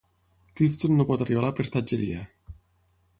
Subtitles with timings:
[0.59, 2.23] Clifton no pot arribar a la prestatgeria.